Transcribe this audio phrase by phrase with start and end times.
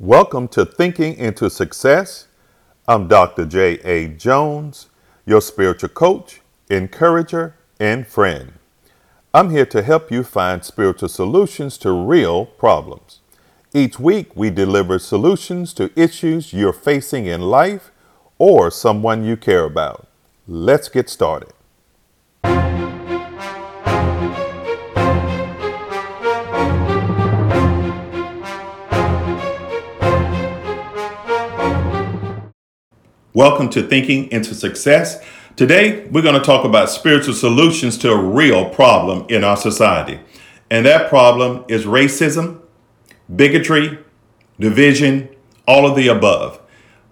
[0.00, 2.28] Welcome to Thinking into Success.
[2.86, 3.44] I'm Dr.
[3.44, 4.06] J.A.
[4.06, 4.86] Jones,
[5.26, 6.40] your spiritual coach,
[6.70, 8.52] encourager, and friend.
[9.34, 13.18] I'm here to help you find spiritual solutions to real problems.
[13.74, 17.90] Each week, we deliver solutions to issues you're facing in life
[18.38, 20.06] or someone you care about.
[20.46, 21.52] Let's get started.
[33.38, 35.24] Welcome to Thinking into Success.
[35.54, 40.18] Today, we're going to talk about spiritual solutions to a real problem in our society.
[40.72, 42.62] And that problem is racism,
[43.36, 44.00] bigotry,
[44.58, 45.28] division,
[45.68, 46.60] all of the above.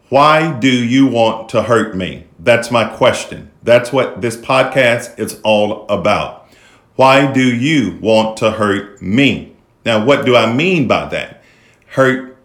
[0.09, 2.27] Why do you want to hurt me?
[2.41, 3.53] That's my question.
[3.63, 6.51] That's what this podcast is all about.
[6.97, 9.55] Why do you want to hurt me?
[9.85, 11.45] Now, what do I mean by that?
[11.87, 12.37] Hurt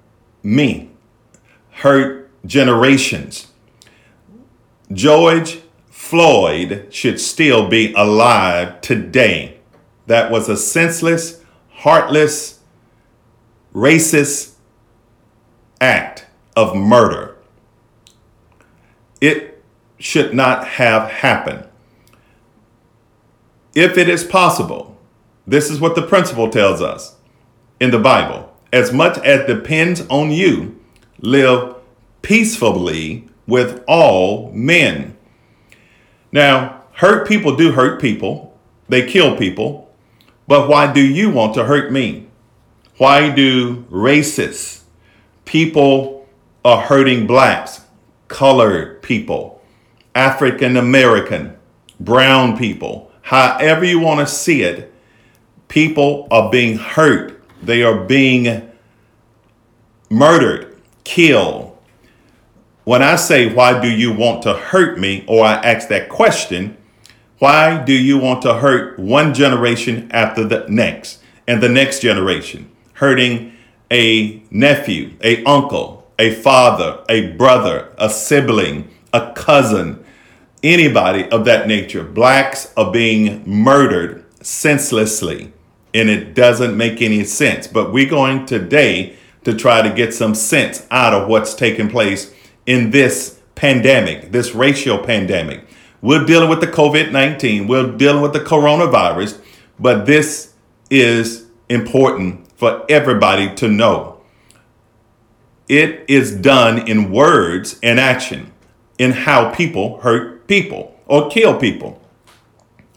[0.44, 0.92] me,
[1.72, 3.51] hurt generations
[4.94, 9.60] George Floyd should still be alive today.
[10.08, 12.60] That was a senseless, heartless,
[13.74, 14.56] racist
[15.80, 16.26] act
[16.56, 17.38] of murder.
[19.22, 19.64] It
[19.98, 21.68] should not have happened.
[23.74, 24.98] If it is possible,
[25.48, 27.16] this is what the principle tells us
[27.80, 28.54] in the Bible.
[28.74, 30.80] As much as depends on you,
[31.20, 31.76] live
[32.22, 35.18] peacefully with all men.
[36.32, 39.94] Now, hurt people do hurt people, they kill people,
[40.48, 42.28] but why do you want to hurt me?
[42.98, 44.82] Why do racists,
[45.46, 46.28] people
[46.64, 47.82] are hurting blacks,
[48.28, 49.62] colored people,
[50.14, 51.58] African American,
[52.00, 54.94] brown people, however you want to see it,
[55.68, 57.42] people are being hurt.
[57.64, 58.70] They are being
[60.10, 61.71] murdered, killed,
[62.84, 65.26] when I say, Why do you want to hurt me?
[65.28, 66.78] or I ask that question,
[67.42, 72.70] why do you want to hurt one generation after the next and the next generation?
[72.94, 73.54] Hurting
[73.90, 80.06] a nephew, a uncle, a father, a brother, a sibling, a cousin,
[80.62, 82.04] anybody of that nature.
[82.04, 85.52] Blacks are being murdered senselessly,
[85.96, 87.66] and it doesn't make any sense.
[87.66, 89.16] But we're going today
[89.46, 92.32] to try to get some sense out of what's taking place
[92.66, 95.68] in this pandemic, this racial pandemic.
[96.02, 99.40] We're dealing with the COVID 19, we're dealing with the coronavirus,
[99.80, 100.54] but this
[100.90, 104.22] is important for everybody to know.
[105.68, 108.52] It is done in words and action,
[108.98, 112.02] in how people hurt people or kill people.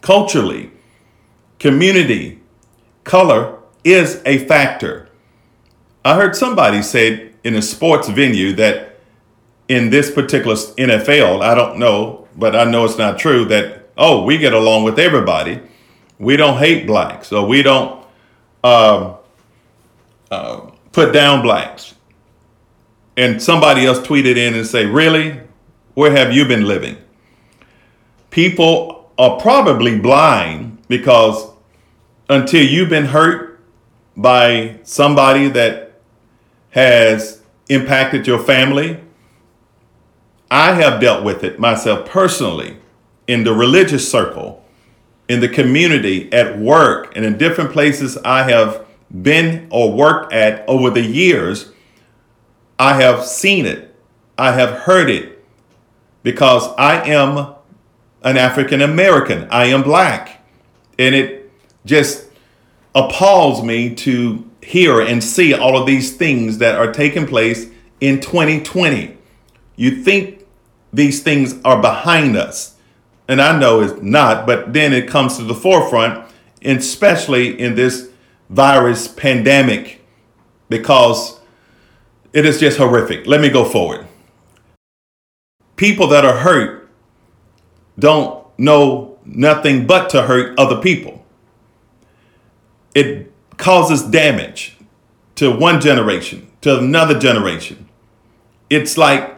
[0.01, 0.71] Culturally,
[1.59, 2.41] community,
[3.05, 5.09] color is a factor.
[6.05, 8.94] I heard somebody say in a sports venue that
[9.69, 14.25] in this particular NFL, I don't know, but I know it's not true that, oh,
[14.25, 15.61] we get along with everybody.
[16.19, 18.05] We don't hate blacks, or we don't
[18.63, 19.17] uh,
[20.31, 21.95] uh, put down blacks.
[23.17, 25.41] And somebody else tweeted in and say, really?
[25.95, 26.97] Where have you been living?
[28.31, 31.51] People are probably blind because
[32.29, 33.61] until you've been hurt
[34.17, 36.01] by somebody that
[36.71, 39.04] has impacted your family,
[40.55, 42.77] I have dealt with it myself personally
[43.27, 44.65] in the religious circle,
[45.29, 50.65] in the community, at work, and in different places I have been or worked at
[50.69, 51.73] over the years.
[52.79, 53.97] I have seen it,
[54.39, 55.45] I have heard it,
[56.23, 57.57] because I am
[58.23, 60.41] an African American, I am black.
[61.01, 61.51] And it
[61.85, 62.29] just
[62.95, 67.67] appalls me to hear and see all of these things that are taking place
[68.01, 69.17] in 2020.
[69.75, 70.43] You think
[70.95, 72.77] these things are behind us.
[73.27, 76.27] And I know it's not, but then it comes to the forefront,
[76.63, 78.11] especially in this
[78.51, 80.05] virus pandemic,
[80.69, 81.41] because
[82.33, 83.27] it is just horrific.
[83.27, 84.07] Let me go forward.
[85.77, 86.89] People that are hurt
[87.99, 91.25] don't know nothing but to hurt other people.
[92.95, 94.77] It causes damage
[95.37, 97.89] to one generation, to another generation.
[98.71, 99.34] It's like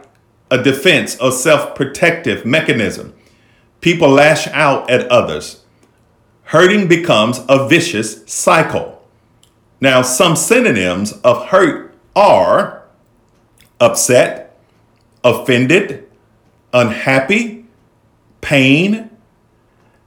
[0.49, 3.13] a defense, a self protective mechanism.
[3.81, 5.63] People lash out at others.
[6.43, 9.05] Hurting becomes a vicious cycle.
[9.79, 12.83] Now, some synonyms of hurt are
[13.79, 14.57] upset,
[15.23, 16.09] offended,
[16.73, 17.65] unhappy,
[18.41, 19.09] pain.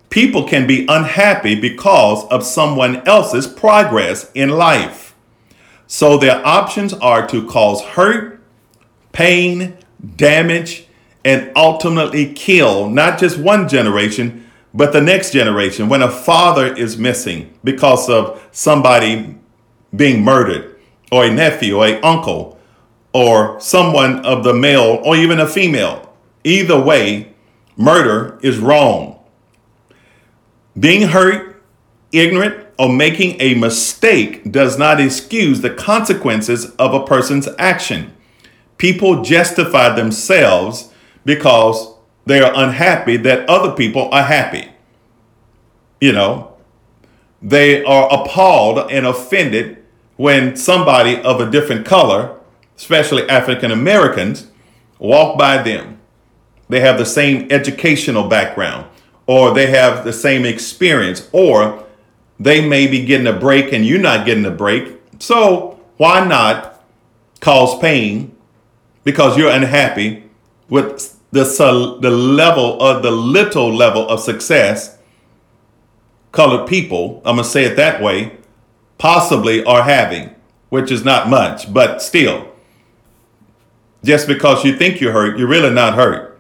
[0.08, 5.14] People can be unhappy because of someone else's progress in life.
[5.87, 8.40] So their options are to cause hurt,
[9.12, 9.76] pain,
[10.17, 10.87] damage,
[11.25, 15.88] and ultimately kill not just one generation, but the next generation.
[15.88, 19.37] When a father is missing because of somebody
[19.94, 20.79] being murdered,
[21.12, 22.58] or a nephew, or a uncle,
[23.12, 26.14] or someone of the male, or even a female,
[26.44, 27.35] either way,
[27.76, 29.19] murder is wrong.
[30.79, 31.62] Being hurt,
[32.12, 38.14] ignorant, or making a mistake does not excuse the consequences of a person's action.
[38.81, 40.91] People justify themselves
[41.27, 41.93] because
[42.25, 44.71] they are unhappy that other people are happy.
[46.00, 46.56] You know,
[47.43, 49.85] they are appalled and offended
[50.17, 52.41] when somebody of a different color,
[52.75, 54.47] especially African Americans,
[54.99, 56.00] walk by them.
[56.71, 58.87] They have the same educational background,
[59.26, 61.85] or they have the same experience, or
[62.38, 65.03] they may be getting a break and you're not getting a break.
[65.19, 66.83] So why not
[67.41, 68.35] cause pain
[69.11, 70.23] because you're unhappy
[70.69, 71.43] with the,
[72.01, 74.99] the level of the little level of success
[76.31, 78.39] colored people, I'm going to say it that way,
[78.99, 80.33] possibly are having,
[80.69, 82.53] which is not much, but still.
[84.05, 86.39] Just because you think you're hurt, you're really not hurt.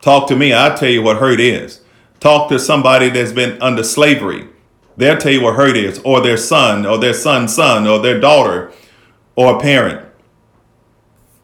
[0.00, 1.82] Talk to me, I'll tell you what hurt is.
[2.18, 4.48] Talk to somebody that's been under slavery.
[4.96, 8.18] They'll tell you what hurt is, or their son, or their son's son, or their
[8.18, 8.72] daughter,
[9.36, 10.08] or a parent.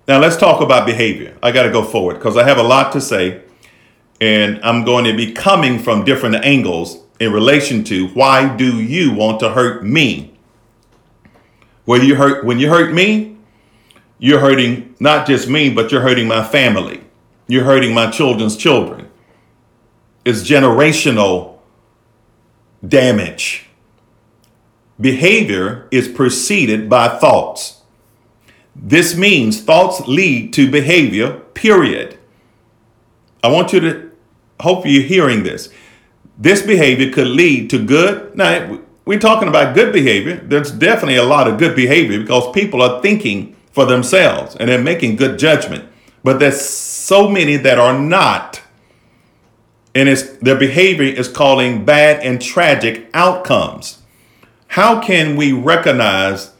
[0.08, 1.36] Now let's talk about behavior.
[1.42, 3.42] I got to go forward because I have a lot to say,
[4.22, 9.12] and I'm going to be coming from different angles in relation to why do you
[9.12, 10.34] want to hurt me?
[11.84, 13.36] When you hurt when you hurt me,
[14.18, 17.02] you're hurting not just me, but you're hurting my family.
[17.46, 19.10] You're hurting my children's children.
[20.24, 21.58] It's generational
[22.86, 23.68] damage.
[24.98, 27.77] Behavior is preceded by thoughts.
[28.80, 32.18] This means thoughts lead to behavior, period.
[33.42, 34.10] I want you to
[34.60, 35.68] hope you're hearing this
[36.38, 38.34] this behavior could lead to good.
[38.36, 40.36] Now, we're talking about good behavior.
[40.36, 44.82] There's definitely a lot of good behavior because people are thinking for themselves and they're
[44.82, 45.90] making good judgment.
[46.22, 48.62] But there's so many that are not.
[49.94, 53.98] And it's, their behavior is calling bad and tragic outcomes.
[54.68, 56.52] How can we recognize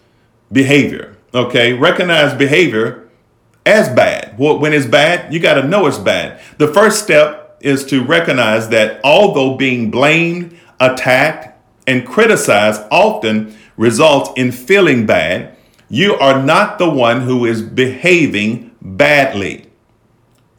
[0.51, 1.18] behavior?
[1.35, 3.09] Okay, recognize behavior
[3.67, 4.39] as bad.
[4.39, 6.41] When it's bad, you got to know it's bad.
[6.57, 14.31] The first step is to recognize that although being blamed, attacked, and criticized often results
[14.37, 15.57] in feeling bad,
[15.91, 19.67] you are not the one who is behaving badly.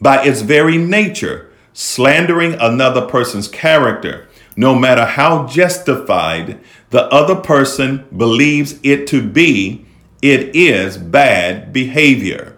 [0.02, 8.06] By its very nature, slandering another person's character, no matter how justified the other person
[8.16, 9.86] believes it to be,
[10.22, 12.58] it is bad behavior.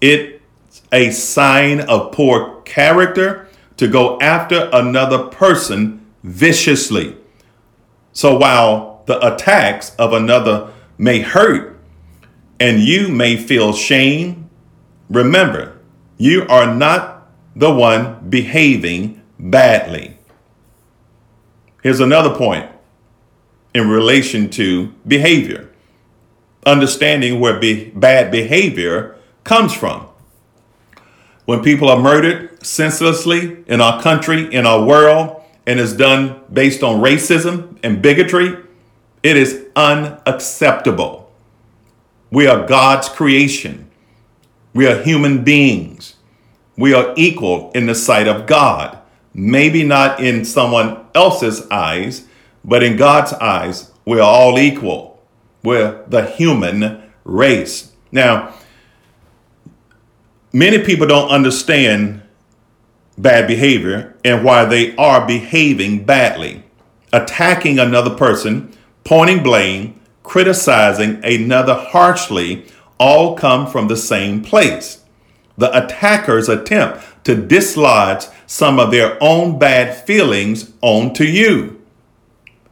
[0.00, 7.16] It's a sign of poor character to go after another person viciously.
[8.12, 11.78] So while the attacks of another may hurt
[12.60, 14.50] and you may feel shame,
[15.08, 15.78] remember,
[16.18, 20.16] you are not the one behaving badly.
[21.82, 22.70] Here's another point
[23.74, 25.71] in relation to behavior
[26.64, 30.06] understanding where be- bad behavior comes from.
[31.44, 36.82] When people are murdered senselessly in our country, in our world, and is done based
[36.82, 38.56] on racism and bigotry,
[39.22, 41.30] it is unacceptable.
[42.30, 43.90] We are God's creation.
[44.74, 46.16] We are human beings.
[46.76, 48.98] We are equal in the sight of God.
[49.34, 52.26] Maybe not in someone else's eyes,
[52.64, 55.11] but in God's eyes, we're all equal.
[55.62, 57.92] We're the human race.
[58.10, 58.54] Now,
[60.52, 62.22] many people don't understand
[63.16, 66.64] bad behavior and why they are behaving badly.
[67.12, 68.72] Attacking another person,
[69.04, 72.66] pointing blame, criticizing another harshly
[72.98, 75.04] all come from the same place.
[75.58, 81.80] The attackers attempt to dislodge some of their own bad feelings onto you.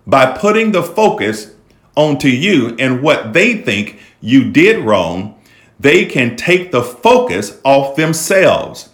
[0.07, 1.55] By putting the focus
[1.97, 5.41] onto you and what they think you did wrong,
[5.79, 8.91] they can take the focus off themselves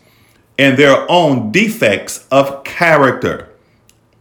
[0.59, 3.51] and their own defects of character.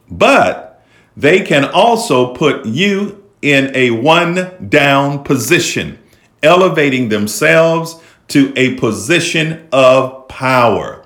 [0.10, 0.84] But
[1.16, 6.00] they can also put you in a one down position,
[6.44, 11.06] elevating themselves to a position of power.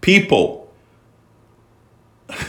[0.00, 0.72] People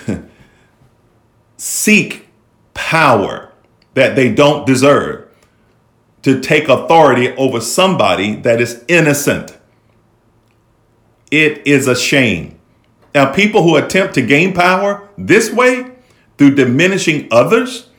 [1.58, 2.28] seek
[2.74, 3.51] power
[3.94, 5.28] that they don't deserve
[6.24, 9.58] to take authority over somebody that is innocent.
[11.32, 12.60] It is a shame.
[13.16, 15.92] Now, people who attempt to gain power this way
[16.38, 17.90] through diminishing others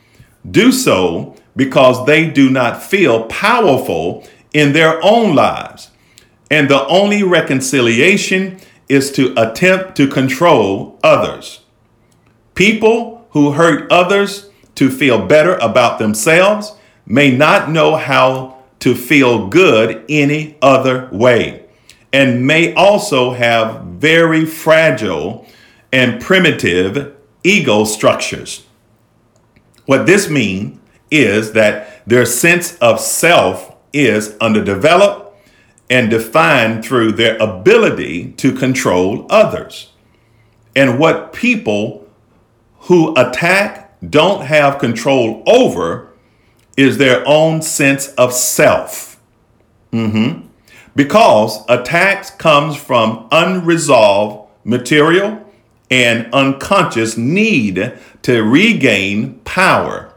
[0.49, 5.91] do so because they do not feel powerful in their own lives.
[6.49, 8.59] And the only reconciliation
[8.89, 11.61] is to attempt to control others.
[12.55, 16.73] People who hurt others to feel better about themselves
[17.05, 21.63] may not know how to feel good any other way
[22.11, 25.47] and may also have very fragile
[25.91, 28.65] and primitive ego structures.
[29.85, 35.35] What this means is that their sense of self is underdeveloped
[35.89, 39.91] and defined through their ability to control others.
[40.75, 42.07] And what people
[42.81, 46.09] who attack don't have control over
[46.75, 49.19] is their own sense of self.
[49.91, 50.47] Mm-hmm.
[50.95, 55.43] Because attacks comes from unresolved material
[55.89, 57.93] and unconscious need
[58.23, 60.13] to regain power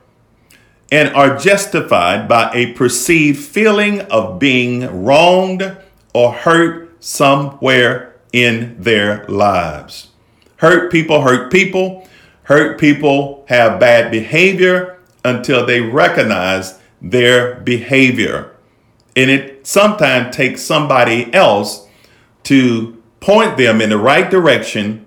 [0.91, 5.77] and are justified by a perceived feeling of being wronged
[6.15, 10.09] or hurt somewhere in their lives.
[10.57, 12.09] Hurt people hurt people.
[12.47, 18.55] Hurt people have bad behavior until they recognize their behavior.
[19.17, 21.89] And it sometimes takes somebody else
[22.45, 25.05] to point them in the right direction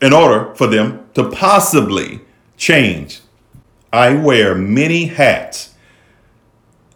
[0.00, 2.22] in order for them to possibly
[2.56, 3.20] change.
[3.92, 5.74] I wear many hats,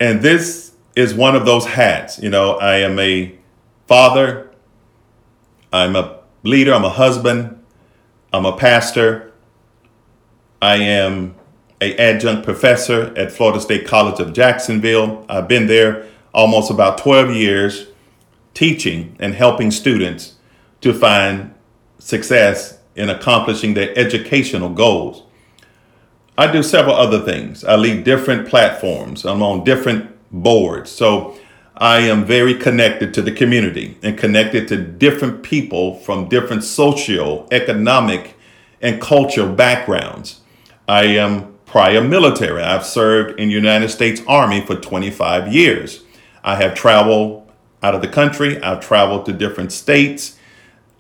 [0.01, 2.19] and this is one of those hats.
[2.19, 3.35] You know, I am a
[3.87, 4.51] father,
[5.71, 7.56] I'm a leader, I'm a husband,
[8.33, 9.33] I'm a pastor,
[10.61, 11.35] I am
[11.81, 15.25] a adjunct professor at Florida State College of Jacksonville.
[15.29, 17.87] I've been there almost about 12 years
[18.55, 20.37] teaching and helping students
[20.81, 21.55] to find
[21.99, 25.23] success in accomplishing their educational goals.
[26.39, 27.65] I do several other things.
[27.65, 29.25] I lead different platforms.
[29.25, 30.91] I'm on different boards.
[30.91, 31.39] So
[31.77, 37.47] I am very connected to the community and connected to different people from different socio,
[37.51, 38.35] economic,
[38.81, 40.41] and cultural backgrounds.
[40.89, 42.63] I am prior military.
[42.63, 46.05] I've served in United States Army for 25 years.
[46.43, 47.51] I have traveled
[47.83, 48.63] out of the country.
[48.63, 50.37] I've traveled to different states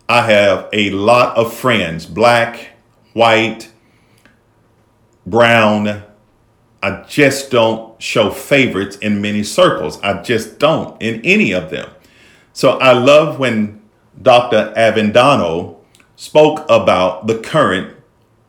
[0.08, 2.70] I have a lot of friends, black,
[3.12, 3.72] white,
[5.26, 6.04] brown.
[6.86, 10.00] I just don't show favorites in many circles.
[10.02, 11.90] I just don't in any of them.
[12.52, 13.82] So I love when
[14.22, 14.72] Dr.
[14.76, 15.78] Avendano
[16.14, 17.96] spoke about the current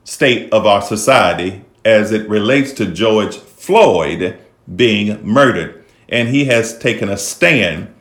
[0.03, 4.39] state of our society as it relates to George Floyd
[4.75, 5.83] being murdered.
[6.07, 7.91] And he has taken a stand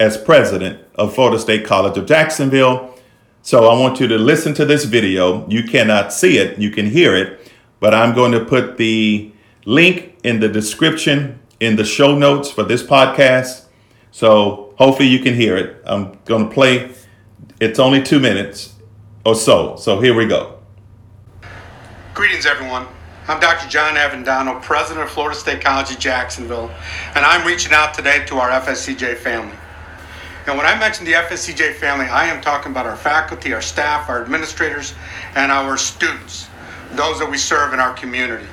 [0.00, 2.94] as president of Florida State College of Jacksonville.
[3.42, 5.46] So I want you to listen to this video.
[5.50, 9.32] You cannot see it, you can hear it, but I'm going to put the
[9.66, 13.64] link in the description in the show notes for this podcast.
[14.12, 15.82] So hopefully you can hear it.
[15.84, 16.94] I'm going to play,
[17.60, 18.74] it's only two minutes
[19.26, 19.76] or so.
[19.76, 20.58] So here we go.
[22.14, 22.86] Greetings, everyone.
[23.28, 23.68] I'm Dr.
[23.68, 26.70] John Avendano, president of Florida State College of Jacksonville,
[27.16, 29.56] and I'm reaching out today to our FSCJ family.
[30.46, 34.08] And when I mention the FSCJ family, I am talking about our faculty, our staff,
[34.08, 34.94] our administrators,
[35.34, 36.46] and our students,
[36.92, 38.46] those that we serve in our community.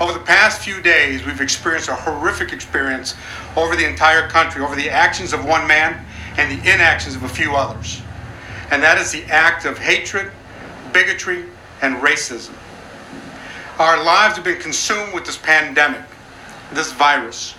[0.00, 3.16] Over the past few days, we've experienced a horrific experience
[3.56, 6.04] over the entire country, over the actions of one man
[6.36, 8.00] and the inactions of a few others.
[8.70, 10.30] And that is the act of hatred,
[10.92, 11.46] bigotry,
[11.82, 12.54] and racism.
[13.80, 16.04] Our lives have been consumed with this pandemic,
[16.72, 17.54] this virus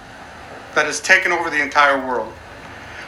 [0.76, 2.32] that has taken over the entire world.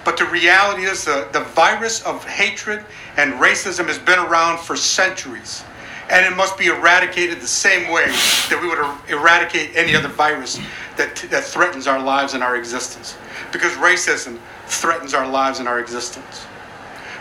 [0.04, 2.84] But the reality is the, the virus of hatred
[3.16, 5.64] and racism has been around for centuries.
[6.10, 10.10] And it must be eradicated the same way that we would er-, eradicate any other
[10.10, 10.60] virus
[10.98, 13.18] that, that threatens our lives and our existence.
[13.52, 16.46] Because racism threatens our lives and our existence.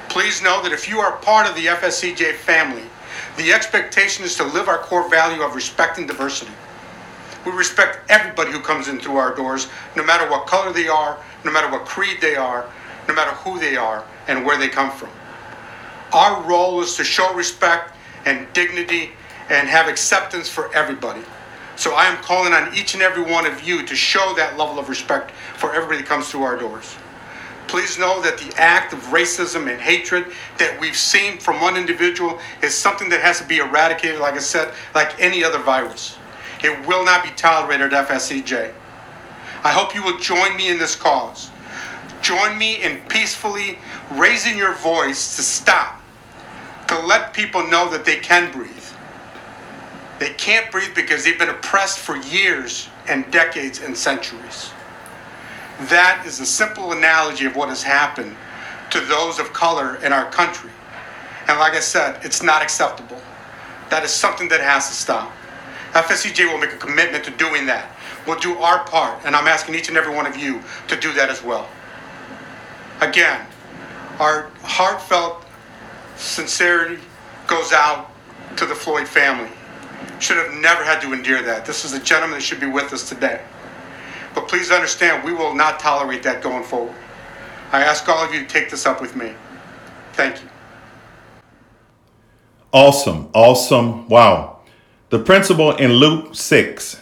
[0.09, 2.83] Please know that if you are part of the FSCJ family,
[3.37, 6.53] the expectation is to live our core value of respecting diversity.
[7.47, 11.19] We respect everybody who comes in through our doors, no matter what color they are,
[11.45, 12.69] no matter what creed they are,
[13.09, 15.09] no matter who they are and where they come from.
[16.13, 19.11] Our role is to show respect and dignity
[19.49, 21.23] and have acceptance for everybody.
[21.77, 24.79] So I am calling on each and every one of you to show that level
[24.79, 26.97] of respect for everybody that comes through our doors.
[27.69, 30.27] Please know that the act of racism and hatred
[30.59, 34.39] that we've seen from one individual is something that has to be eradicated, like I
[34.39, 36.19] said, like any other virus.
[36.63, 38.75] It will not be tolerated at FSCJ.
[39.63, 41.51] I hope you will join me in this cause.
[42.23, 43.79] Join me in peacefully
[44.13, 46.00] raising your voice to stop,
[46.91, 48.69] to let people know that they can breathe.
[50.19, 54.71] They can't breathe because they've been oppressed for years and decades and centuries.
[55.83, 58.37] That is a simple analogy of what has happened
[58.91, 60.73] to those of color in our country.
[61.47, 63.23] And like I said, it's not acceptable.
[63.91, 65.31] That is something that has to stop.
[65.93, 67.89] FSCJ will make a commitment to doing that.
[68.27, 71.13] We'll do our part, and I'm asking each and every one of you to do
[71.13, 71.69] that as well.
[73.01, 73.47] Again,
[74.19, 75.47] our heartfelt
[76.21, 77.01] sincerity
[77.47, 78.11] goes out
[78.57, 79.51] to the Floyd family.
[80.21, 81.65] Should have never had to endure that.
[81.65, 83.41] This is a gentleman that should be with us today.
[84.35, 86.95] But please understand, we will not tolerate that going forward.
[87.73, 89.33] I ask all of you to take this up with me.
[90.13, 90.49] Thank you.
[92.73, 93.31] Awesome.
[93.33, 94.09] Awesome.
[94.09, 94.61] Wow.
[95.09, 97.01] The principle in Luke 6.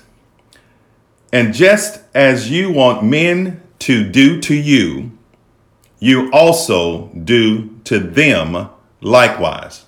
[1.32, 5.10] And just as you want men to do to you,
[5.98, 9.86] you also do to them likewise.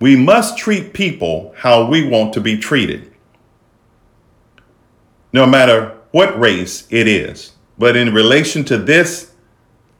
[0.00, 3.12] We must treat people how we want to be treated,
[5.32, 7.52] no matter what race it is.
[7.78, 9.32] But in relation to this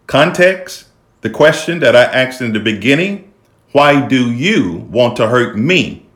[0.07, 0.87] context,
[1.23, 3.33] the question that I asked in the beginning,
[3.73, 6.07] why do you want to hurt me?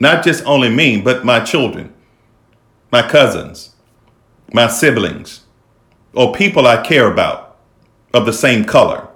[0.00, 1.92] Not just only me, but my children,
[2.90, 3.76] my cousins,
[4.52, 5.42] my siblings,
[6.12, 7.56] or people I care about
[8.12, 9.08] of the same color.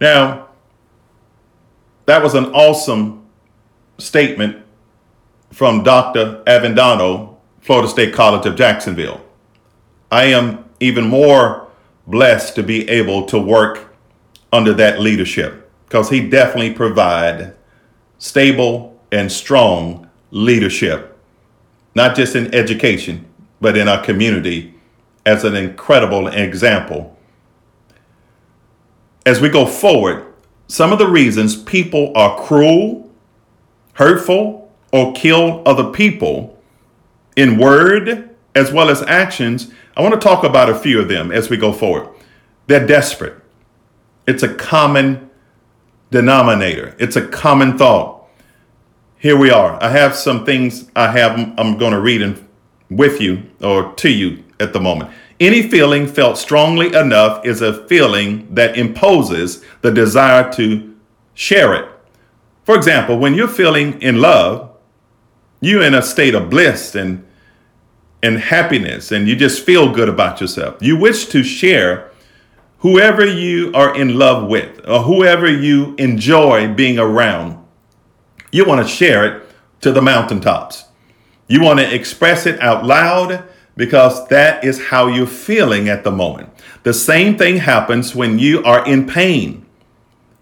[0.00, 0.48] Now,
[2.06, 3.26] that was an awesome
[3.98, 4.64] statement
[5.52, 6.42] from Dr.
[6.46, 9.20] Avendano, Florida State College of Jacksonville.
[10.10, 11.68] I am even more
[12.06, 13.94] blessed to be able to work
[14.52, 17.54] under that leadership because he definitely provide
[18.18, 21.18] stable and strong leadership,
[21.94, 23.26] not just in education,
[23.60, 24.74] but in our community
[25.26, 27.16] as an incredible example.
[29.26, 30.26] As we go forward,
[30.66, 33.10] some of the reasons people are cruel,
[33.94, 36.58] hurtful, or kill other people
[37.36, 41.30] in word as well as actions, I want to talk about a few of them
[41.30, 42.08] as we go forward.
[42.66, 43.34] They're desperate.
[44.26, 45.30] It's a common
[46.10, 46.94] denominator.
[46.98, 48.24] It's a common thought.
[49.18, 49.82] Here we are.
[49.82, 52.48] I have some things I have I'm going to read in,
[52.88, 55.10] with you or to you at the moment.
[55.40, 60.94] Any feeling felt strongly enough is a feeling that imposes the desire to
[61.32, 61.88] share it.
[62.64, 64.76] For example, when you're feeling in love,
[65.62, 67.26] you're in a state of bliss and
[68.22, 70.76] and happiness and you just feel good about yourself.
[70.82, 72.10] You wish to share
[72.80, 77.64] whoever you are in love with or whoever you enjoy being around.
[78.52, 79.48] You want to share it
[79.80, 80.84] to the mountaintops.
[81.48, 83.42] You want to express it out loud
[83.80, 86.50] because that is how you're feeling at the moment.
[86.84, 89.66] The same thing happens when you are in pain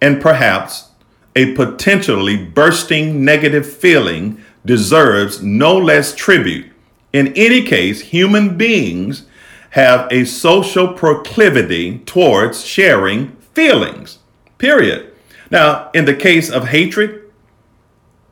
[0.03, 0.91] and perhaps
[1.35, 6.67] a potentially bursting negative feeling deserves no less tribute
[7.13, 9.25] in any case, human beings
[9.71, 14.19] have a social proclivity towards sharing feelings,
[14.59, 15.13] period.
[15.51, 17.31] Now, in the case of hatred,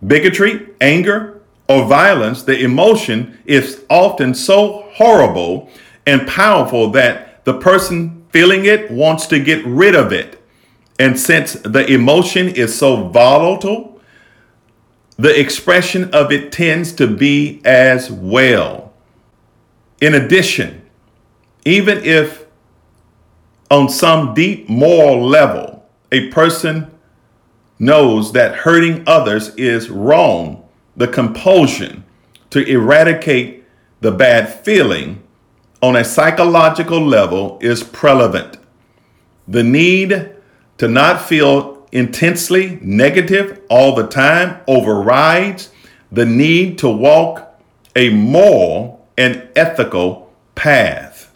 [0.07, 1.36] bigotry, anger,
[1.69, 5.69] or violence, the emotion is often so horrible
[6.07, 10.43] and powerful that the person feeling it wants to get rid of it.
[10.99, 14.01] And since the emotion is so volatile,
[15.17, 18.93] the expression of it tends to be as well.
[20.01, 20.83] In addition,
[21.65, 22.47] even if
[23.71, 26.91] on some deep moral level, a person
[27.79, 30.66] knows that hurting others is wrong,
[30.97, 32.05] the compulsion
[32.51, 33.65] to eradicate
[34.01, 35.23] the bad feeling
[35.83, 38.59] on a psychological level is prevalent.
[39.47, 40.31] The need
[40.79, 45.71] to not feel intensely negative all the time overrides
[46.11, 47.61] the need to walk
[47.95, 51.33] a moral and ethical path.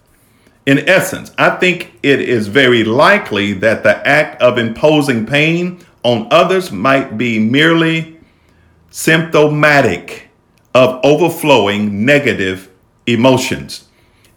[0.67, 6.29] In essence, I think it is very likely that the act of imposing pain on
[6.31, 8.20] others might be merely
[8.91, 10.29] symptomatic
[10.75, 12.71] of overflowing negative
[13.07, 13.89] emotions.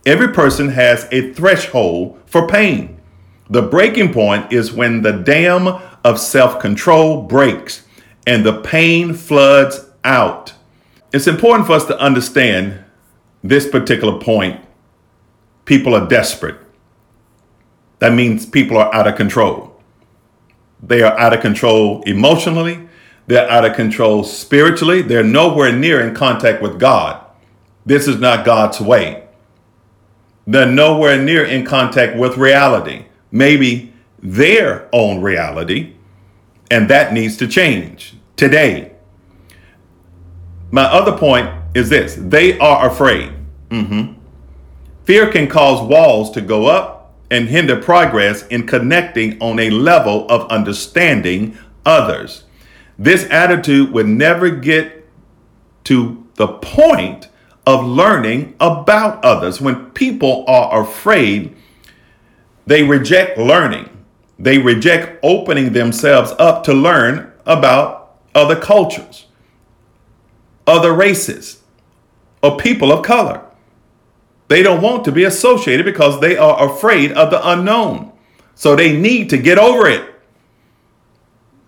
[0.06, 3.00] Every person has a threshold for pain.
[3.50, 5.68] The breaking point is when the dam
[6.04, 7.84] of self control breaks
[8.26, 10.54] and the pain floods out.
[11.12, 12.84] It's important for us to understand
[13.44, 14.60] this particular point.
[15.66, 16.58] People are desperate.
[18.00, 19.80] That means people are out of control.
[20.82, 22.90] They are out of control emotionally,
[23.28, 25.02] They're out of control spiritually.
[25.02, 27.26] They're nowhere near in contact with God.
[27.86, 29.28] This is not God's way.
[30.46, 33.06] They're nowhere near in contact with reality.
[33.32, 35.94] Maybe their own reality,
[36.72, 38.94] and that needs to change today.
[40.72, 43.32] My other point is this they are afraid.
[43.70, 44.14] Mm-hmm.
[45.06, 50.28] Fear can cause walls to go up and hinder progress in connecting on a level
[50.30, 52.44] of understanding others.
[52.98, 55.08] This attitude would never get
[55.86, 57.28] to the point
[57.66, 59.62] of learning about others.
[59.62, 61.56] When people are afraid,
[62.66, 63.90] they reject learning.
[64.40, 69.28] They reject opening themselves up to learn about other cultures,
[70.66, 71.62] other races,
[72.42, 73.42] or people of color.
[74.48, 78.12] They don't want to be associated because they are afraid of the unknown.
[78.56, 80.13] So they need to get over it.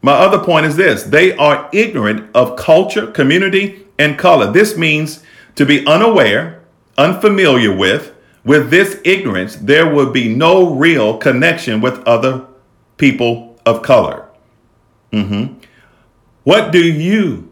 [0.05, 4.51] My other point is this they are ignorant of culture, community, and color.
[4.51, 5.23] This means
[5.55, 6.61] to be unaware,
[6.95, 8.11] unfamiliar with.
[8.43, 12.45] With this ignorance, there would be no real connection with other
[12.97, 14.29] people of color.
[15.11, 15.55] Mm-hmm.
[16.43, 17.51] What do you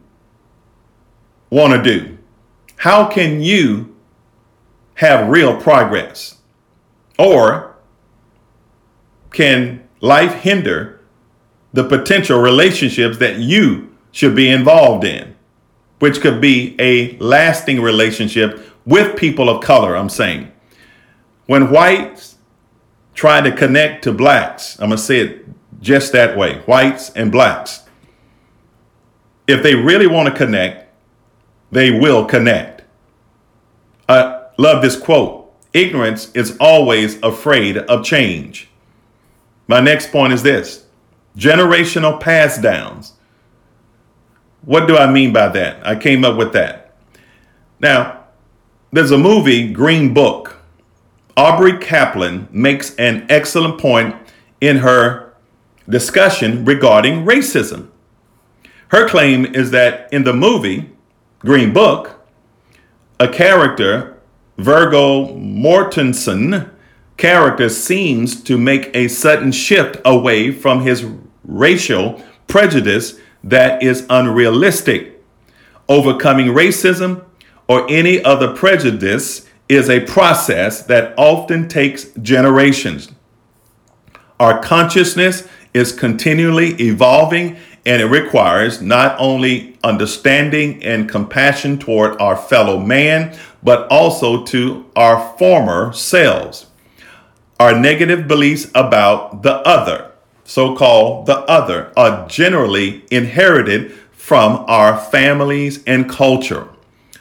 [1.50, 2.20] want to do?
[2.76, 3.96] How can you
[4.94, 6.38] have real progress?
[7.18, 7.76] Or
[9.32, 11.00] can life hinder
[11.74, 15.36] the potential relationships that you should be involved in,
[16.00, 19.96] which could be a lasting relationship with people of color?
[19.96, 20.52] I'm saying.
[21.48, 22.38] When whites
[23.16, 25.46] try to connect to blacks, I'm going to say it
[25.82, 27.82] just that way whites and blacks.
[29.48, 30.88] If they really want to connect,
[31.72, 32.84] they will connect.
[34.08, 38.70] I love this quote ignorance is always afraid of change.
[39.68, 40.83] My next point is this
[41.38, 43.13] generational pass downs.
[44.63, 45.86] What do I mean by that?
[45.86, 46.96] I came up with that.
[47.80, 48.26] Now,
[48.91, 50.58] there's a movie, Green Book.
[51.36, 54.15] Aubrey Kaplan makes an excellent point
[54.62, 55.34] in her
[55.89, 57.89] discussion regarding racism.
[58.89, 60.91] Her claim is that in the movie,
[61.39, 62.22] Green Book,
[63.19, 64.22] a character,
[64.58, 66.69] Viggo Mortensen,
[67.17, 71.06] character seems to make a sudden shift away from his
[71.43, 75.21] racial prejudice that is unrealistic.
[75.89, 77.25] Overcoming racism
[77.67, 83.12] or any other prejudice is a process that often takes generations.
[84.39, 92.38] Our consciousness is continually evolving and it requires not only understanding and compassion toward our
[92.38, 96.67] fellow man, but also to our former selves.
[97.60, 100.12] Our negative beliefs about the other,
[100.43, 106.67] so called the other, are generally inherited from our families and culture.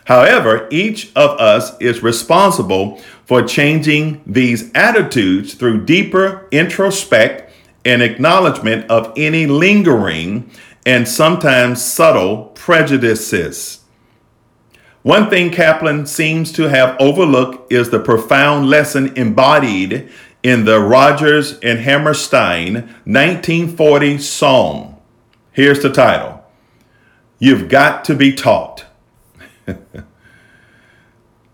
[0.04, 7.50] However, each of us is responsible for changing these attitudes through deeper introspect
[7.84, 10.50] and acknowledgement of any lingering
[10.84, 13.80] and sometimes subtle prejudices.
[15.02, 20.08] One thing Kaplan seems to have overlooked is the profound lesson embodied
[20.42, 22.74] in the Rodgers and Hammerstein
[23.04, 25.00] 1940 song.
[25.52, 26.44] Here's the title
[27.38, 28.86] You've Got to Be Taught.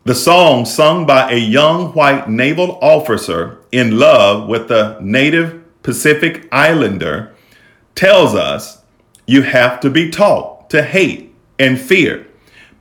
[0.04, 6.48] the song, sung by a young white naval officer in love with a native Pacific
[6.50, 7.34] Islander,
[7.94, 8.82] tells us
[9.26, 12.28] you have to be taught to hate and fear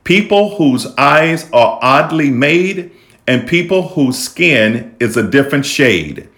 [0.08, 2.90] people whose eyes are oddly made
[3.28, 6.30] and people whose skin is a different shade.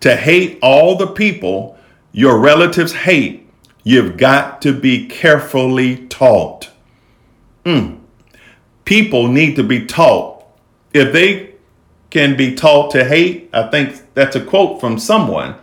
[0.00, 1.78] To hate all the people
[2.10, 3.46] your relatives hate,
[3.84, 6.70] you've got to be carefully taught.
[7.66, 8.00] Mm.
[8.86, 10.42] People need to be taught.
[10.94, 11.52] If they
[12.08, 15.54] can be taught to hate, I think that's a quote from someone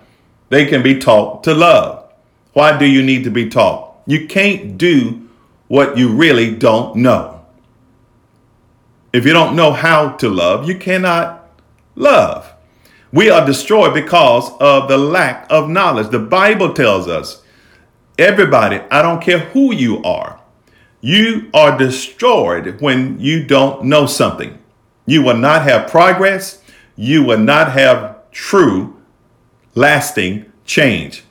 [0.50, 2.14] they can be taught to love.
[2.54, 3.96] Why do you need to be taught?
[4.06, 5.28] You can't do
[5.68, 7.35] what you really don't know.
[9.16, 11.48] If you don't know how to love, you cannot
[11.96, 12.54] love.
[13.14, 16.10] We are destroyed because of the lack of knowledge.
[16.10, 17.42] The Bible tells us
[18.20, 20.42] everybody, I don't care who you are,
[21.00, 24.60] you are destroyed when you don't know something.
[25.06, 26.62] You will not have progress.
[26.98, 29.02] You will not have true
[29.76, 31.24] lasting change.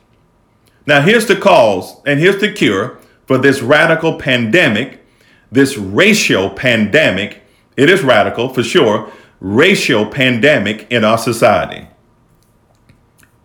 [0.87, 5.05] Now, here's the cause and here's the cure for this radical pandemic,
[5.53, 7.42] this racial pandemic.
[7.77, 9.11] It is radical for sure,
[9.41, 11.89] racial pandemic in our society.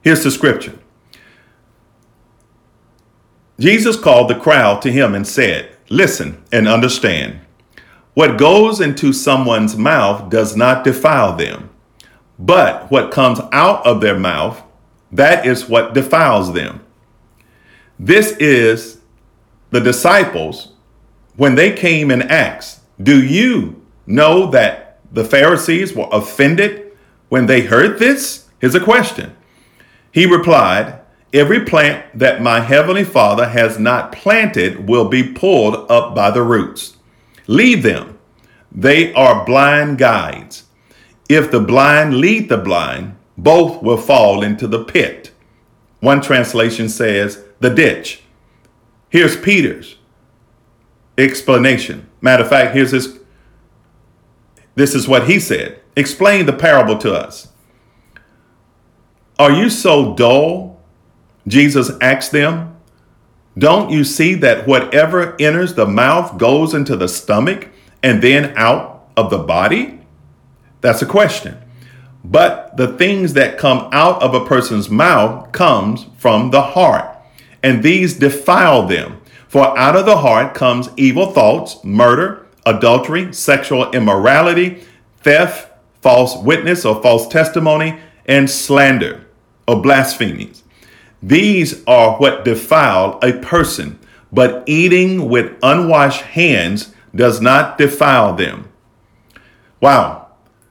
[0.02, 0.78] Here's the scripture
[3.60, 7.42] Jesus called the crowd to him and said, Listen and understand.
[8.14, 11.70] What goes into someone's mouth does not defile them,
[12.38, 14.62] but what comes out of their mouth,
[15.12, 16.82] that is what defiles them.
[17.98, 19.00] This is
[19.72, 20.74] the disciples
[21.36, 23.79] when they came and asked, Do you
[24.10, 26.92] know that the Pharisees were offended
[27.30, 28.48] when they heard this?
[28.60, 29.36] Here's a question.
[30.12, 31.00] He replied,
[31.32, 36.42] Every plant that my heavenly Father has not planted will be pulled up by the
[36.42, 36.98] roots.
[37.46, 38.18] Leave them.
[38.72, 40.64] They are blind guides.
[41.30, 45.32] If the blind lead the blind, both will fall into the pit.
[46.00, 48.24] One translation says, the ditch.
[49.10, 49.98] Here's Peter's
[51.18, 52.08] explanation.
[52.22, 53.19] Matter of fact, here's his.
[54.80, 55.82] This is what he said.
[55.98, 57.50] Explain the parable to us.
[59.38, 60.80] Are you so dull
[61.46, 62.78] Jesus asked them,
[63.58, 67.68] Don't you see that whatever enters the mouth goes into the stomach
[68.02, 70.00] and then out of the body?
[70.80, 71.58] That's a question.
[72.24, 77.18] But the things that come out of a person's mouth comes from the heart,
[77.62, 79.20] and these defile them.
[79.50, 84.84] For out of the heart comes evil thoughts, murder, adultery, sexual immorality,
[85.18, 89.26] theft, false witness or false testimony, and slander
[89.68, 90.64] or blasphemies.
[91.22, 94.00] These are what defile a person,
[94.32, 98.70] but eating with unwashed hands does not defile them.
[99.82, 100.28] Wow.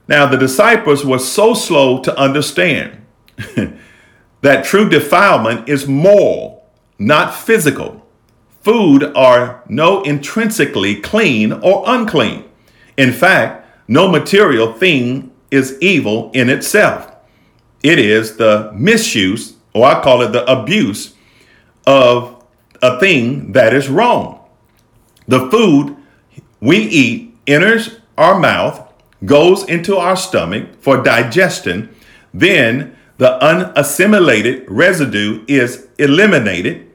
[0.07, 3.05] Now, the disciples were so slow to understand
[4.41, 8.05] that true defilement is moral, not physical.
[8.61, 12.45] Food are no intrinsically clean or unclean.
[12.97, 17.11] In fact, no material thing is evil in itself.
[17.81, 21.13] It is the misuse or I call it the abuse
[21.85, 22.43] of
[22.81, 24.39] a thing that is wrong.
[25.27, 25.95] The food
[26.59, 28.85] we eat enters our mouth,
[29.25, 31.93] goes into our stomach for digestion,
[32.33, 36.89] then the unassimilated residue is eliminated.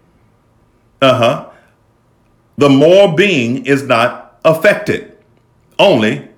[1.03, 1.51] Uh huh.
[2.57, 5.17] The moral being is not affected,
[5.79, 6.29] only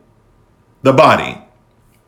[0.83, 1.39] the body.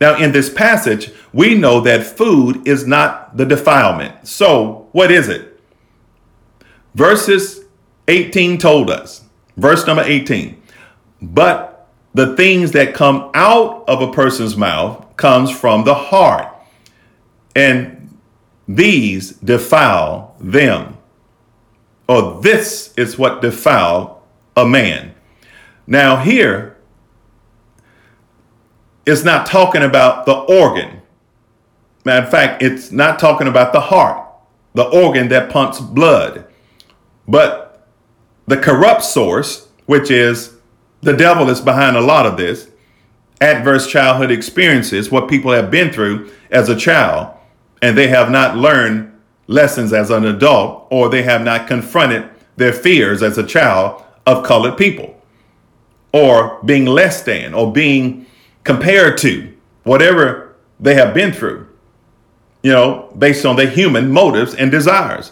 [0.01, 4.27] Now, in this passage, we know that food is not the defilement.
[4.27, 5.59] So, what is it?
[6.95, 7.65] Verses
[8.07, 9.23] 18 told us,
[9.57, 10.61] verse number 18,
[11.21, 16.47] but the things that come out of a person's mouth comes from the heart,
[17.55, 18.17] and
[18.67, 20.97] these defile them.
[22.09, 24.23] Or this is what defile
[24.57, 25.13] a man.
[25.85, 26.75] Now, here,
[29.05, 31.03] it's not talking about the organ.
[32.05, 34.27] Matter of fact, it's not talking about the heart,
[34.73, 36.47] the organ that pumps blood,
[37.27, 37.87] but
[38.47, 40.55] the corrupt source, which is
[41.01, 42.71] the devil is behind a lot of this
[43.39, 47.31] adverse childhood experiences, what people have been through as a child,
[47.83, 49.08] and they have not learned
[49.49, 54.45] lessons as an adult, or they have not confronted their fears as a child of
[54.45, 55.19] colored people,
[56.13, 58.27] or being less than, or being
[58.63, 59.51] compared to
[59.83, 61.67] whatever they have been through,
[62.61, 65.31] you know, based on their human motives and desires.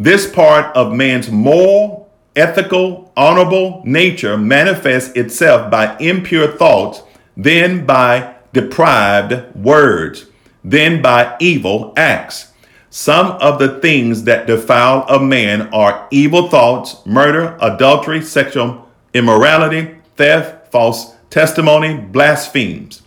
[0.00, 7.02] This part of man's moral, ethical, honorable nature manifests itself by impure thoughts,
[7.36, 10.26] then by deprived words,
[10.64, 12.51] then by evil acts.
[12.94, 19.96] Some of the things that defile a man are evil thoughts, murder, adultery, sexual immorality,
[20.16, 23.00] theft, false testimony, blasphemes.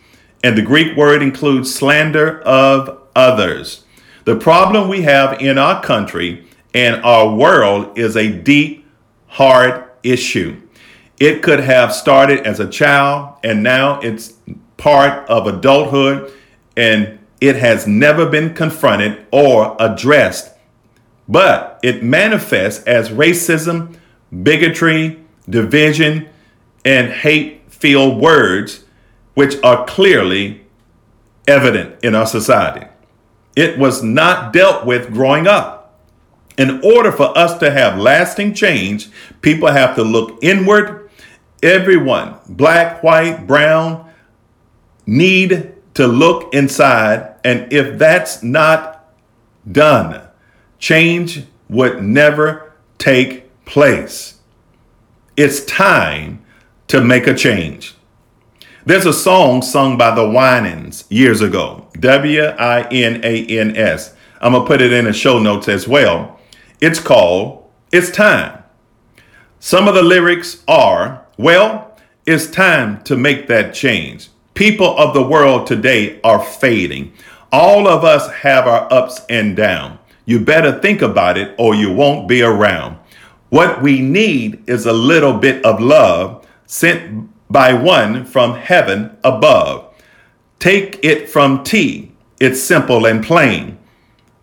[0.44, 3.84] And the Greek word includes slander of others.
[4.24, 8.88] The problem we have in our country and our world is a deep,
[9.28, 10.64] hard issue.
[11.20, 14.34] It could have started as a child and now it's
[14.78, 16.34] part of adulthood
[16.76, 20.54] and it has never been confronted or addressed.
[21.28, 23.98] But it manifests as racism,
[24.44, 25.20] bigotry,
[25.50, 26.30] division,
[26.84, 28.84] and hate filled words
[29.34, 30.66] which are clearly
[31.48, 32.88] evident in our society.
[33.56, 36.02] It was not dealt with growing up.
[36.58, 39.10] In order for us to have lasting change,
[39.42, 41.10] people have to look inward.
[41.62, 44.10] Everyone, black, white, brown,
[45.06, 47.36] need to look inside.
[47.44, 49.12] And if that's not
[49.70, 50.22] done,
[50.80, 54.40] change would never take place.
[55.36, 56.46] It's time
[56.88, 57.96] to make a change.
[58.86, 64.14] There's a song sung by the Winans years ago, W I N A N S.
[64.40, 66.40] I'm going to put it in the show notes as well.
[66.80, 68.64] It's called It's time.
[69.60, 74.30] Some of the lyrics are, well, it's time to make that change.
[74.56, 77.12] People of the world today are fading.
[77.52, 80.00] All of us have our ups and downs.
[80.24, 82.98] You better think about it or you won't be around.
[83.50, 89.94] What we need is a little bit of love sent by one from heaven above.
[90.60, 92.14] Take it from T.
[92.40, 93.78] It's simple and plain.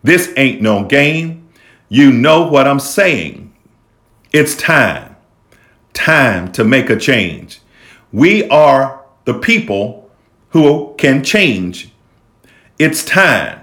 [0.03, 1.49] This ain't no game.
[1.89, 3.51] You know what I'm saying.
[4.31, 5.15] It's time.
[5.93, 7.61] Time to make a change.
[8.11, 10.02] We are the people
[10.53, 11.89] who can change.
[12.79, 13.59] It's time.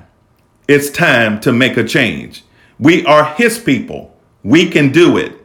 [0.69, 2.45] It's time to make a change.
[2.79, 4.17] We are His people.
[4.43, 5.41] We can do it.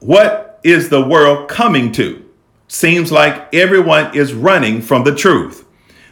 [0.00, 2.24] What is the world coming to?
[2.68, 5.66] Seems like everyone is running from the truth.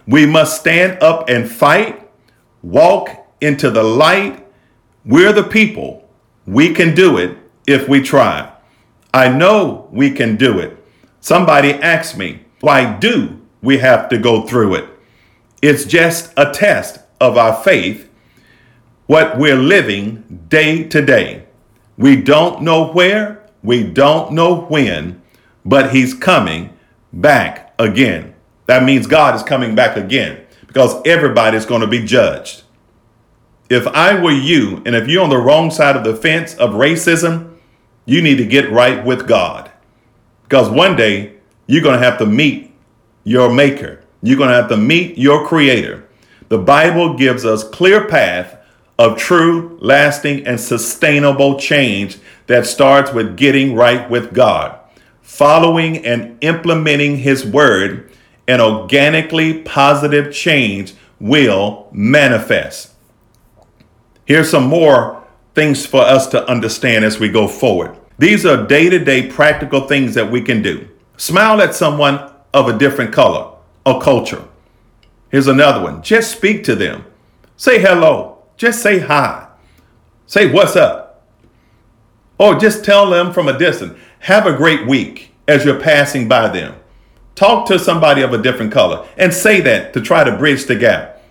[0.06, 2.08] We must stand up and fight,
[2.62, 3.08] walk
[3.40, 4.46] into the light.
[5.04, 6.08] We're the people.
[6.46, 8.52] We can do it if we try.
[9.14, 10.76] I know we can do it.
[11.20, 14.88] Somebody asked me, why do we have to go through it?
[15.60, 18.10] It's just a test of our faith,
[19.06, 21.44] what we're living day to day.
[21.96, 25.22] We don't know where, we don't know when,
[25.64, 26.76] but He's coming
[27.12, 28.34] back again.
[28.66, 32.62] That means God is coming back again because everybody's going to be judged.
[33.70, 36.70] If I were you, and if you're on the wrong side of the fence of
[36.70, 37.56] racism,
[38.06, 39.70] you need to get right with God.
[40.42, 41.33] Because one day
[41.66, 42.72] you're going to have to meet
[43.24, 44.02] your maker.
[44.22, 46.08] You're going to have to meet your creator.
[46.48, 48.58] The Bible gives us clear path
[48.98, 54.78] of true, lasting, and sustainable change that starts with getting right with God,
[55.22, 58.10] following and implementing His Word,
[58.46, 62.92] and organically positive change will manifest.
[64.26, 65.24] Here's some more
[65.54, 67.96] things for us to understand as we go forward.
[68.18, 70.88] These are day to day practical things that we can do.
[71.16, 74.44] Smile at someone of a different color or culture.
[75.30, 76.02] Here's another one.
[76.02, 77.04] Just speak to them.
[77.56, 78.38] Say hello.
[78.56, 79.48] Just say hi.
[80.26, 81.22] Say what's up.
[82.38, 86.48] Or just tell them from a distance, have a great week as you're passing by
[86.48, 86.74] them.
[87.34, 90.76] Talk to somebody of a different color and say that to try to bridge the
[90.76, 91.22] gap.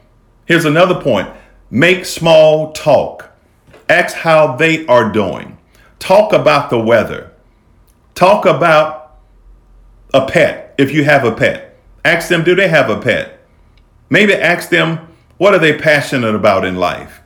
[0.45, 1.29] Here's another point
[1.69, 3.31] make small talk.
[3.89, 5.57] Ask how they are doing.
[5.99, 7.31] Talk about the weather.
[8.15, 9.02] Talk about
[10.13, 11.77] a pet if you have a pet.
[12.05, 13.39] Ask them, do they have a pet?
[14.09, 17.21] Maybe ask them, what are they passionate about in life?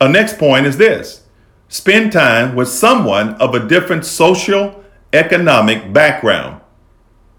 [0.00, 1.24] A next point is this
[1.68, 6.60] spend time with someone of a different social, economic background.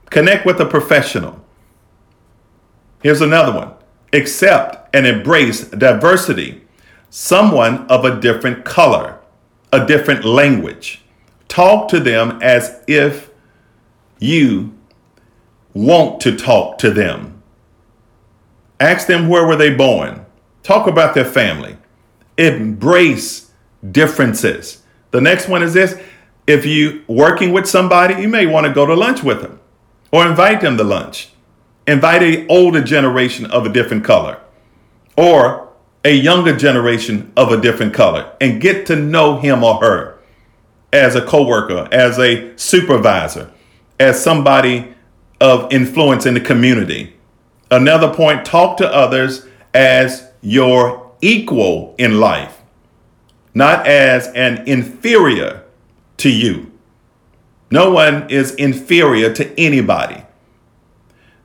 [0.10, 1.44] Connect with a professional.
[3.04, 3.74] Here's another one
[4.14, 6.62] accept and embrace diversity.
[7.10, 9.20] Someone of a different color,
[9.74, 11.02] a different language.
[11.48, 13.31] Talk to them as if
[14.22, 14.74] you
[15.74, 17.42] want to talk to them.
[18.80, 20.26] Ask them where were they born.
[20.64, 21.76] Talk about their family.
[22.38, 23.52] Embrace
[23.92, 24.84] differences.
[25.10, 26.00] The next one is this.
[26.48, 29.60] If you working with somebody, you may want to go to lunch with them
[30.12, 31.30] or invite them to lunch.
[31.88, 34.40] Invite a older generation of a different color
[35.18, 35.70] or
[36.06, 40.20] a younger generation of a different color and get to know him or her
[40.94, 43.52] as a coworker, as a supervisor,
[44.02, 44.94] as somebody
[45.40, 47.14] of influence in the community.
[47.70, 52.62] Another point, talk to others as your equal in life,
[53.54, 55.64] not as an inferior
[56.18, 56.72] to you.
[57.70, 60.24] No one is inferior to anybody.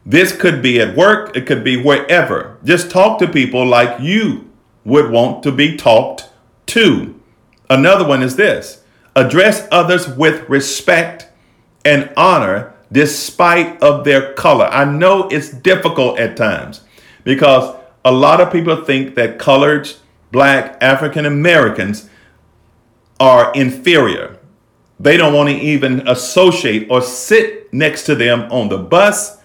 [0.06, 2.56] This could be at work, it could be wherever.
[2.64, 4.50] Just talk to people like you
[4.84, 6.30] would want to be talked
[6.68, 7.20] to.
[7.68, 8.82] Another one is this
[9.14, 11.26] address others with respect
[11.86, 14.66] and honor despite of their color.
[14.66, 16.80] I know it's difficult at times
[17.22, 19.88] because a lot of people think that colored,
[20.32, 22.10] black, African Americans
[23.20, 24.36] are inferior.
[24.98, 29.38] They don't want to even associate or sit next to them on the bus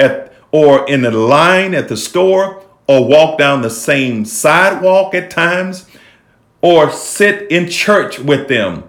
[0.00, 5.30] at or in the line at the store or walk down the same sidewalk at
[5.30, 5.86] times
[6.60, 8.82] or sit in church with them.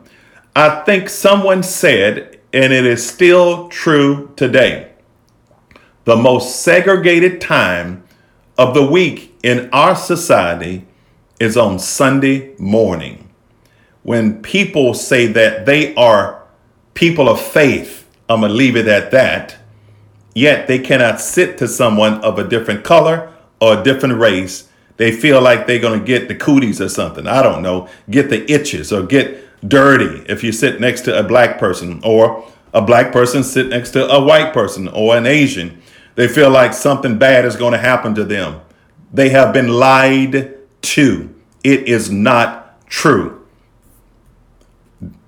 [0.55, 4.91] I think someone said and it is still true today.
[6.06, 8.04] The most segregated time
[8.58, 10.86] of the week in our society
[11.39, 13.30] is on Sunday morning
[14.04, 16.43] when people say that they are
[16.93, 18.10] people of faith.
[18.28, 19.58] I'm going to leave it at that.
[20.34, 24.70] Yet they cannot sit to someone of a different color or a different race
[25.00, 27.26] they feel like they're going to get the cooties or something.
[27.26, 31.24] I don't know, get the itches or get dirty if you sit next to a
[31.24, 35.82] black person or a black person sit next to a white person or an Asian.
[36.16, 38.62] They feel like something bad is going to happen to them.
[39.12, 41.34] They have been lied to.
[41.64, 43.45] It is not true.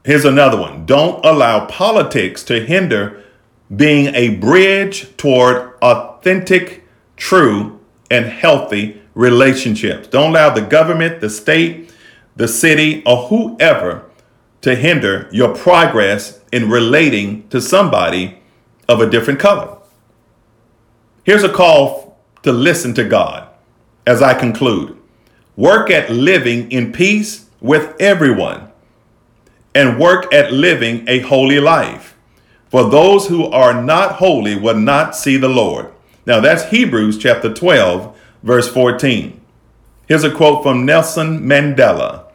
[0.04, 0.86] Here's another one.
[0.86, 3.24] Don't allow politics to hinder
[3.74, 6.84] being a bridge toward authentic,
[7.16, 7.80] true,
[8.10, 10.08] and healthy relationships.
[10.08, 11.94] Don't allow the government, the state,
[12.36, 14.11] the city, or whoever
[14.62, 18.38] to hinder your progress in relating to somebody
[18.88, 19.78] of a different color.
[21.24, 23.48] Here's a call to listen to God
[24.06, 24.98] as I conclude.
[25.56, 28.72] Work at living in peace with everyone
[29.74, 32.18] and work at living a holy life.
[32.70, 35.92] For those who are not holy will not see the Lord.
[36.26, 39.40] Now that's Hebrews chapter 12, verse 14.
[40.08, 42.31] Here's a quote from Nelson Mandela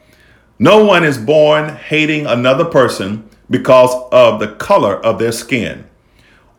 [0.59, 5.87] No one is born hating another person because of the color of their skin,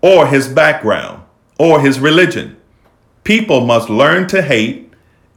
[0.02, 1.24] or his background,
[1.58, 2.58] or his religion.
[3.24, 4.94] People must learn to hate,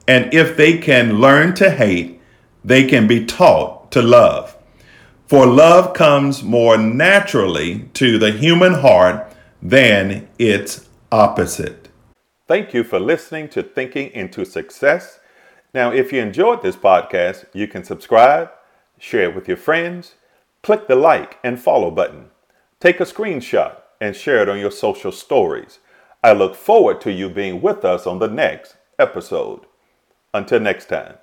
[0.06, 2.20] and if they can learn to hate,
[2.62, 4.56] they can be taught to love.
[5.26, 9.32] For love comes more naturally to the human heart
[9.62, 11.88] than its opposite.
[12.46, 15.19] Thank you for listening to Thinking into Success.
[15.72, 18.50] Now, if you enjoyed this podcast, you can subscribe,
[18.98, 20.14] share it with your friends,
[20.62, 22.30] click the like and follow button,
[22.80, 25.78] take a screenshot, and share it on your social stories.
[26.24, 29.66] I look forward to you being with us on the next episode.
[30.34, 31.14] Until next time.